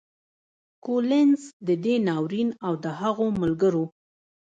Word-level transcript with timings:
کولینز 0.85 1.41
د 1.67 1.69
دې 1.83 1.95
ناورین 2.07 2.49
او 2.65 2.73
د 2.83 2.85
هغو 2.99 3.27
ملګرو 3.41 3.85